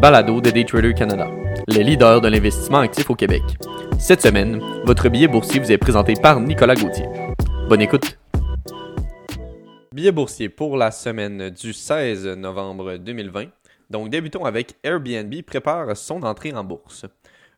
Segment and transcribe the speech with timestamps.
[0.00, 1.28] balado de Daytrader Canada,
[1.68, 3.42] les leaders de l'investissement actif au Québec.
[3.98, 7.04] Cette semaine, votre billet boursier vous est présenté par Nicolas Gauthier.
[7.68, 8.18] Bonne écoute.
[9.92, 13.48] Billet boursier pour la semaine du 16 novembre 2020.
[13.90, 17.04] Donc débutons avec Airbnb prépare son entrée en bourse.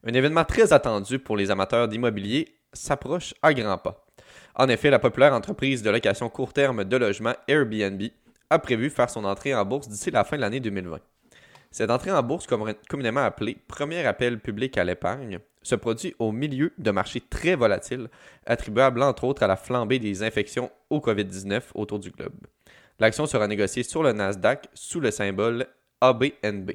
[0.04, 4.04] Un événement très attendu pour les amateurs d'immobilier s'approche à grands pas.
[4.56, 8.02] En effet, la populaire entreprise de location court terme de logement Airbnb
[8.50, 10.98] a prévu faire son entrée en bourse d'ici la fin de l'année 2020.
[11.72, 12.46] Cette entrée en bourse,
[12.88, 18.10] communément appelée premier appel public à l'épargne, se produit au milieu de marchés très volatiles,
[18.44, 22.46] attribuables entre autres à la flambée des infections au COVID-19 autour du globe.
[23.00, 25.66] L'action sera négociée sur le Nasdaq sous le symbole
[26.02, 26.72] ABNB.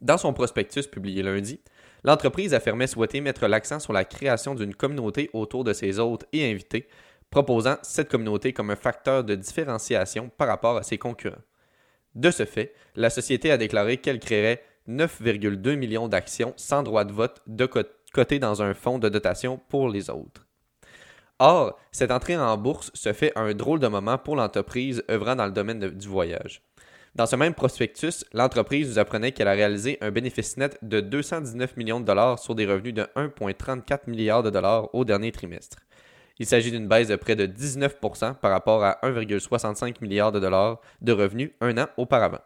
[0.00, 1.60] Dans son prospectus publié lundi,
[2.04, 6.48] l'entreprise affirmait souhaiter mettre l'accent sur la création d'une communauté autour de ses hôtes et
[6.48, 6.86] invités,
[7.28, 11.42] proposant cette communauté comme un facteur de différenciation par rapport à ses concurrents.
[12.14, 17.12] De ce fait, la société a déclaré qu'elle créerait 9,2 millions d'actions sans droit de
[17.12, 17.68] vote de
[18.12, 20.46] côté dans un fonds de dotation pour les autres.
[21.40, 25.34] Or, cette entrée en bourse se fait à un drôle de moment pour l'entreprise œuvrant
[25.34, 26.62] dans le domaine du voyage.
[27.16, 31.76] Dans ce même prospectus, l'entreprise nous apprenait qu'elle a réalisé un bénéfice net de 219
[31.76, 35.78] millions de dollars sur des revenus de 1,34 milliards de dollars au dernier trimestre.
[36.38, 40.80] Il s'agit d'une baisse de près de 19% par rapport à 1,65 milliard de dollars
[41.00, 42.40] de revenus un an auparavant.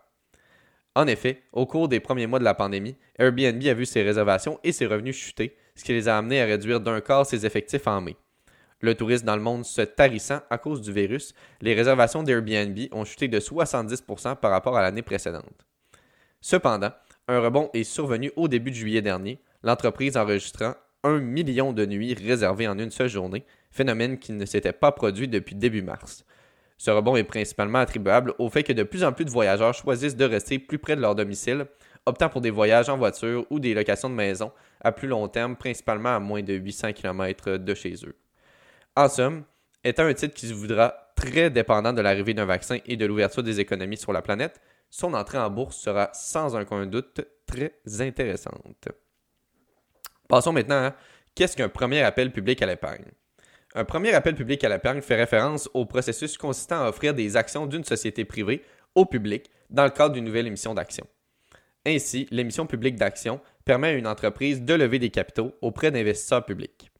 [0.94, 4.58] En effet, au cours des premiers mois de la pandémie, Airbnb a vu ses réservations
[4.64, 7.86] et ses revenus chuter, ce qui les a amenés à réduire d'un quart ses effectifs
[7.86, 8.16] en mai.
[8.80, 13.04] Le tourisme dans le monde se tarissant à cause du virus, les réservations d'Airbnb ont
[13.04, 15.66] chuté de 70% par rapport à l'année précédente.
[16.40, 16.92] Cependant,
[17.26, 22.14] un rebond est survenu au début de juillet dernier, l'entreprise enregistrant 1 million de nuits
[22.14, 26.24] réservées en une seule journée, phénomène qui ne s'était pas produit depuis début mars.
[26.76, 30.16] Ce rebond est principalement attribuable au fait que de plus en plus de voyageurs choisissent
[30.16, 31.66] de rester plus près de leur domicile,
[32.06, 35.56] optant pour des voyages en voiture ou des locations de maison à plus long terme,
[35.56, 38.16] principalement à moins de 800 km de chez eux.
[38.96, 39.44] En somme,
[39.82, 43.42] étant un titre qui se voudra très dépendant de l'arrivée d'un vaccin et de l'ouverture
[43.42, 48.88] des économies sur la planète, son entrée en bourse sera sans aucun doute très intéressante.
[50.28, 50.96] Passons maintenant à
[51.34, 53.06] qu'est-ce qu'un premier appel public à l'épargne.
[53.74, 57.66] Un premier appel public à l'épargne fait référence au processus consistant à offrir des actions
[57.66, 58.62] d'une société privée
[58.94, 61.06] au public dans le cadre d'une nouvelle émission d'actions.
[61.86, 66.90] Ainsi, l'émission publique d'actions permet à une entreprise de lever des capitaux auprès d'investisseurs publics.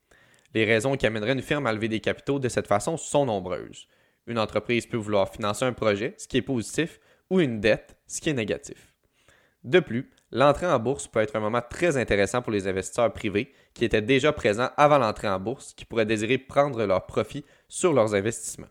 [0.55, 3.87] Les raisons qui amèneraient une firme à lever des capitaux de cette façon sont nombreuses.
[4.27, 8.23] Une entreprise peut vouloir financer un projet, ce qui est positif, ou une dette, ce
[8.23, 8.95] qui est négatif.
[9.65, 13.53] De plus, l'entrée en bourse peut être un moment très intéressant pour les investisseurs privés
[13.75, 17.93] qui étaient déjà présents avant l'entrée en bourse, qui pourraient désirer prendre leur profit sur
[17.93, 18.69] leurs investissements.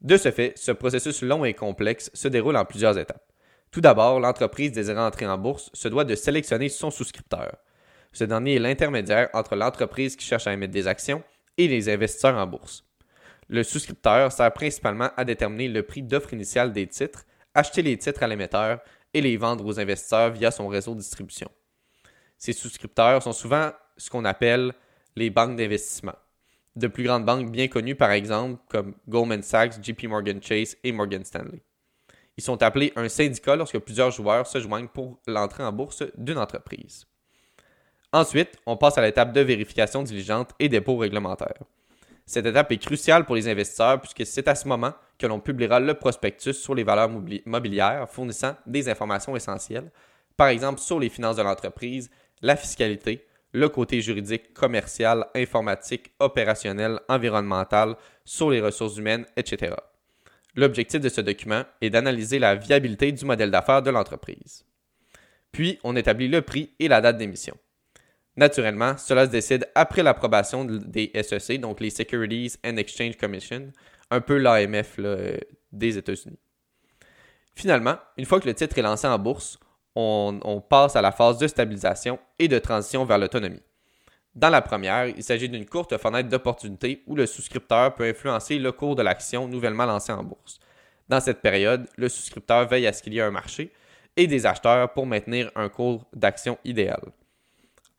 [0.00, 3.30] De ce fait, ce processus long et complexe se déroule en plusieurs étapes.
[3.70, 7.56] Tout d'abord, l'entreprise désirant entrer en bourse se doit de sélectionner son souscripteur.
[8.12, 11.22] Ce dernier est l'intermédiaire entre l'entreprise qui cherche à émettre des actions
[11.56, 12.84] et les investisseurs en bourse.
[13.48, 18.22] Le souscripteur sert principalement à déterminer le prix d'offre initiale des titres, acheter les titres
[18.22, 18.80] à l'émetteur
[19.14, 21.50] et les vendre aux investisseurs via son réseau de distribution.
[22.38, 24.72] Ces souscripteurs sont souvent ce qu'on appelle
[25.16, 26.14] les banques d'investissement.
[26.76, 30.92] De plus grandes banques bien connues, par exemple, comme Goldman Sachs, JP Morgan Chase et
[30.92, 31.62] Morgan Stanley.
[32.36, 36.38] Ils sont appelés un syndicat lorsque plusieurs joueurs se joignent pour l'entrée en bourse d'une
[36.38, 37.06] entreprise.
[38.12, 41.62] Ensuite, on passe à l'étape de vérification diligente et dépôt réglementaire.
[42.30, 45.80] Cette étape est cruciale pour les investisseurs puisque c'est à ce moment que l'on publiera
[45.80, 47.10] le prospectus sur les valeurs
[47.44, 49.90] mobilières fournissant des informations essentielles,
[50.36, 52.08] par exemple sur les finances de l'entreprise,
[52.40, 59.74] la fiscalité, le côté juridique, commercial, informatique, opérationnel, environnemental, sur les ressources humaines, etc.
[60.54, 64.64] L'objectif de ce document est d'analyser la viabilité du modèle d'affaires de l'entreprise.
[65.50, 67.56] Puis, on établit le prix et la date d'émission.
[68.40, 73.70] Naturellement, cela se décide après l'approbation des SEC, donc les Securities and Exchange Commission,
[74.10, 74.98] un peu l'AMF
[75.70, 76.38] des États-Unis.
[77.54, 79.58] Finalement, une fois que le titre est lancé en bourse,
[79.94, 83.60] on, passe à la phase de stabilisation et de transition vers l'autonomie.
[84.34, 88.72] Dans la première, il s'agit d'une courte fenêtre d'opportunité où le souscripteur peut influencer le
[88.72, 90.60] cours de l'action nouvellement lancée en bourse.
[91.10, 93.70] Dans cette période, le souscripteur veille à ce qu'il y ait un marché
[94.16, 97.02] et des acheteurs pour maintenir un cours d'action idéal.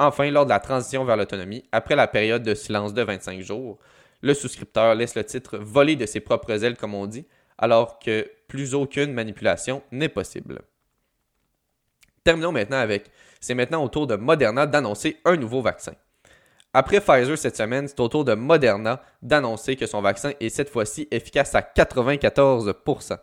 [0.03, 3.77] Enfin, lors de la transition vers l'autonomie, après la période de silence de 25 jours,
[4.21, 7.27] le souscripteur laisse le titre voler de ses propres ailes, comme on dit,
[7.59, 10.63] alors que plus aucune manipulation n'est possible.
[12.23, 15.93] Terminons maintenant avec, c'est maintenant au tour de Moderna d'annoncer un nouveau vaccin.
[16.73, 20.71] Après Pfizer cette semaine, c'est au tour de Moderna d'annoncer que son vaccin est cette
[20.71, 23.19] fois-ci efficace à 94%.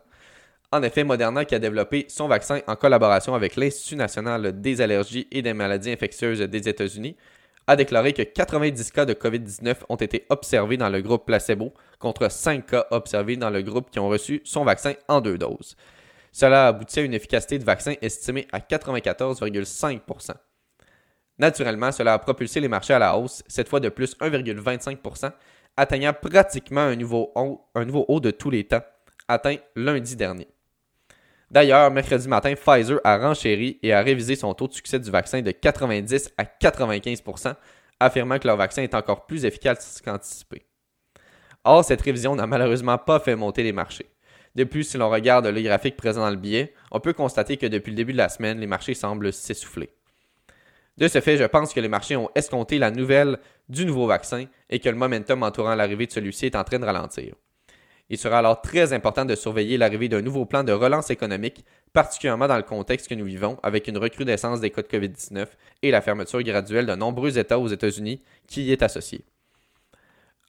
[0.71, 5.27] En effet, Moderna, qui a développé son vaccin en collaboration avec l'Institut national des allergies
[5.31, 7.17] et des maladies infectieuses des États-Unis,
[7.67, 12.31] a déclaré que 90 cas de COVID-19 ont été observés dans le groupe placebo contre
[12.31, 15.75] 5 cas observés dans le groupe qui ont reçu son vaccin en deux doses.
[16.33, 20.33] Cela a abouti à une efficacité de vaccin estimée à 94,5%
[21.39, 25.33] Naturellement, cela a propulsé les marchés à la hausse, cette fois de plus 1,25%
[25.79, 28.83] atteignant pratiquement un un nouveau haut de tous les temps,
[29.29, 30.49] atteint lundi dernier.
[31.51, 35.41] D'ailleurs, mercredi matin, Pfizer a renchéri et a révisé son taux de succès du vaccin
[35.41, 37.55] de 90 à 95%
[38.01, 40.67] affirmant que leur vaccin est encore plus efficace qu'anticipé.
[41.65, 44.11] Or, cette révision n'a malheureusement pas fait monter les marchés.
[44.55, 47.67] De plus, si l'on regarde le graphique présent dans le billet, on peut constater que
[47.67, 49.91] depuis le début de la semaine, les marchés semblent s'essouffler.
[50.97, 54.47] De ce fait, je pense que les marchés ont escompté la nouvelle du nouveau vaccin
[54.69, 57.35] et que le momentum entourant l'arrivée de celui-ci est en train de ralentir.
[58.11, 62.49] Il sera alors très important de surveiller l'arrivée d'un nouveau plan de relance économique, particulièrement
[62.49, 65.47] dans le contexte que nous vivons avec une recrudescence des cas de COVID-19
[65.83, 69.25] et la fermeture graduelle de nombreux États aux États-Unis qui y est associée.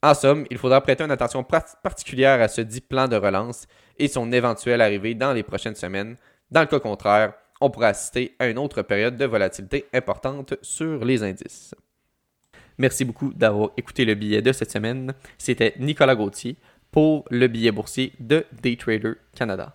[0.02, 3.68] En somme, il faudra prêter une attention particulière à ce dit plan de relance
[3.98, 6.16] et son éventuelle arrivée dans les prochaines semaines.
[6.52, 11.04] Dans le cas contraire, on pourra assister à une autre période de volatilité importante sur
[11.04, 11.76] les indices.
[12.78, 15.14] Merci beaucoup d'avoir écouté le billet de cette semaine.
[15.38, 16.56] C'était Nicolas Gauthier
[16.92, 19.68] pour le billet boursier de Daytrader Canada.